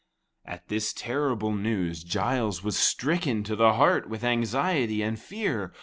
At 0.45 0.67
this 0.67 0.93
terrible 0.93 1.51
news, 1.51 2.03
Giles 2.03 2.63
was 2.63 2.75
stricken 2.75 3.43
to 3.43 3.55
the 3.55 3.73
heart 3.73 4.09
with 4.09 4.23
anxiety 4.23 5.03
and 5.03 5.19
fear. 5.19 5.71